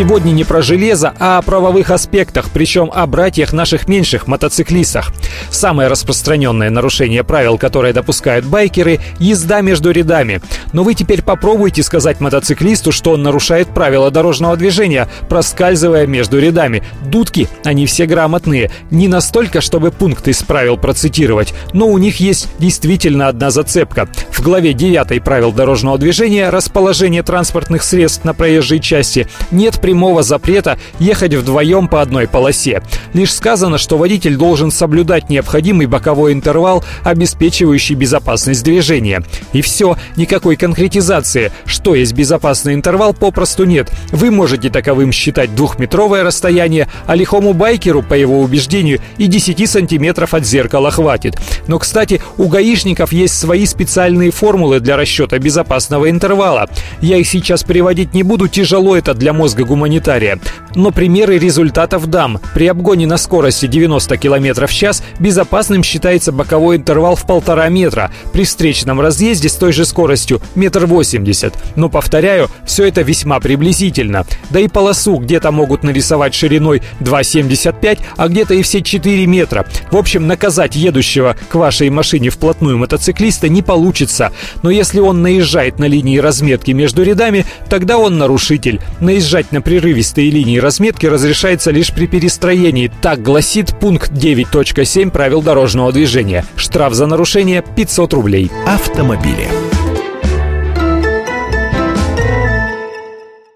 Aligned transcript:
Сегодня 0.00 0.30
не 0.30 0.44
про 0.44 0.62
железо, 0.62 1.12
а 1.18 1.36
о 1.36 1.42
правовых 1.42 1.90
аспектах, 1.90 2.48
причем 2.54 2.90
о 2.90 3.06
братьях 3.06 3.52
наших 3.52 3.86
меньших 3.86 4.26
мотоциклистах. 4.26 5.12
Самое 5.50 5.90
распространенное 5.90 6.70
нарушение 6.70 7.22
правил, 7.22 7.58
которое 7.58 7.92
допускают 7.92 8.46
байкеры– 8.46 8.98
езда 9.18 9.60
между 9.60 9.90
рядами. 9.90 10.40
Но 10.72 10.84
вы 10.84 10.94
теперь 10.94 11.20
попробуйте 11.20 11.82
сказать 11.82 12.18
мотоциклисту, 12.18 12.92
что 12.92 13.10
он 13.10 13.22
нарушает 13.22 13.74
правила 13.74 14.10
дорожного 14.10 14.56
движения, 14.56 15.06
проскальзывая 15.28 16.06
между 16.06 16.38
рядами. 16.38 16.82
Дудки, 17.04 17.46
они 17.62 17.84
все 17.84 18.06
грамотные. 18.06 18.70
Не 18.90 19.06
настолько, 19.06 19.60
чтобы 19.60 19.90
пункты 19.90 20.30
из 20.30 20.42
правил 20.42 20.78
процитировать, 20.78 21.52
но 21.74 21.86
у 21.86 21.98
них 21.98 22.20
есть 22.20 22.48
действительно 22.58 23.28
одна 23.28 23.50
зацепка. 23.50 24.08
В 24.30 24.40
главе 24.40 24.72
9 24.72 25.22
правил 25.22 25.52
дорожного 25.52 25.98
движения 25.98 26.48
«Расположение 26.48 27.22
транспортных 27.22 27.82
средств 27.82 28.24
на 28.24 28.32
проезжей 28.32 28.80
части» 28.80 29.28
нет 29.50 29.78
прямого 29.90 30.22
запрета 30.22 30.78
ехать 31.00 31.34
вдвоем 31.34 31.88
по 31.88 32.00
одной 32.00 32.28
полосе. 32.28 32.80
Лишь 33.12 33.34
сказано, 33.34 33.76
что 33.76 33.98
водитель 33.98 34.36
должен 34.36 34.70
соблюдать 34.70 35.28
необходимый 35.28 35.86
боковой 35.86 36.32
интервал, 36.32 36.84
обеспечивающий 37.02 37.96
безопасность 37.96 38.62
движения. 38.62 39.24
И 39.52 39.62
все, 39.62 39.96
никакой 40.14 40.54
конкретизации. 40.54 41.50
Что 41.64 41.96
есть 41.96 42.12
безопасный 42.12 42.74
интервал, 42.74 43.14
попросту 43.14 43.64
нет. 43.64 43.90
Вы 44.12 44.30
можете 44.30 44.70
таковым 44.70 45.10
считать 45.10 45.56
двухметровое 45.56 46.22
расстояние, 46.22 46.86
а 47.06 47.16
лихому 47.16 47.52
байкеру, 47.52 48.04
по 48.04 48.14
его 48.14 48.38
убеждению, 48.40 49.00
и 49.18 49.26
10 49.26 49.68
сантиметров 49.68 50.34
от 50.34 50.46
зеркала 50.46 50.92
хватит. 50.92 51.36
Но, 51.66 51.80
кстати, 51.80 52.22
у 52.38 52.46
гаишников 52.46 53.12
есть 53.12 53.36
свои 53.36 53.66
специальные 53.66 54.30
формулы 54.30 54.78
для 54.78 54.96
расчета 54.96 55.40
безопасного 55.40 56.08
интервала. 56.08 56.68
Я 57.00 57.16
их 57.16 57.26
сейчас 57.26 57.64
приводить 57.64 58.14
не 58.14 58.22
буду, 58.22 58.46
тяжело 58.46 58.96
это 58.96 59.14
для 59.14 59.32
мозга 59.32 59.64
гуманитария. 59.80 60.38
Но 60.74 60.92
примеры 60.92 61.38
результатов 61.38 62.06
дам. 62.06 62.38
При 62.54 62.66
обгоне 62.66 63.06
на 63.06 63.16
скорости 63.16 63.66
90 63.66 64.16
км 64.18 64.66
в 64.66 64.72
час 64.72 65.02
безопасным 65.18 65.82
считается 65.82 66.32
боковой 66.32 66.76
интервал 66.76 67.16
в 67.16 67.26
полтора 67.26 67.68
метра. 67.68 68.10
При 68.32 68.44
встречном 68.44 69.00
разъезде 69.00 69.48
с 69.48 69.54
той 69.54 69.72
же 69.72 69.84
скоростью 69.84 70.40
метр 70.54 70.86
восемьдесят. 70.86 71.54
Но, 71.76 71.88
повторяю, 71.88 72.48
все 72.64 72.86
это 72.86 73.00
весьма 73.02 73.40
приблизительно. 73.40 74.26
Да 74.50 74.60
и 74.60 74.68
полосу 74.68 75.16
где-то 75.16 75.50
могут 75.50 75.82
нарисовать 75.82 76.34
шириной 76.34 76.82
2,75, 77.00 78.00
а 78.16 78.28
где-то 78.28 78.54
и 78.54 78.62
все 78.62 78.82
4 78.82 79.26
метра. 79.26 79.66
В 79.90 79.96
общем, 79.96 80.26
наказать 80.26 80.76
едущего 80.76 81.36
к 81.48 81.54
вашей 81.54 81.90
машине 81.90 82.28
вплотную 82.28 82.78
мотоциклиста 82.78 83.48
не 83.48 83.62
получится. 83.62 84.32
Но 84.62 84.70
если 84.70 85.00
он 85.00 85.22
наезжает 85.22 85.78
на 85.78 85.86
линии 85.86 86.18
разметки 86.18 86.70
между 86.70 87.02
рядами, 87.02 87.46
тогда 87.68 87.98
он 87.98 88.18
нарушитель. 88.18 88.80
Наезжать 89.00 89.50
на 89.52 89.60
прерывистые 89.70 90.30
линии 90.30 90.58
разметки 90.58 91.06
разрешается 91.06 91.70
лишь 91.70 91.92
при 91.92 92.08
перестроении. 92.08 92.90
Так 93.00 93.22
гласит 93.22 93.78
пункт 93.78 94.10
9.7 94.10 95.12
правил 95.12 95.42
дорожного 95.42 95.92
движения. 95.92 96.44
Штраф 96.56 96.94
за 96.94 97.06
нарушение 97.06 97.62
500 97.76 98.12
рублей. 98.14 98.50
Автомобили. 98.66 99.46